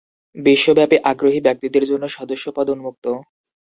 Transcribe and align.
বিশ্বব্যাপী 0.35 0.97
আগ্রহী 1.11 1.39
ব্যক্তিদের 1.47 1.83
জন্য 1.85 2.03
সদস্যপদ 2.09 2.65
উন্মুক্ত। 2.69 3.05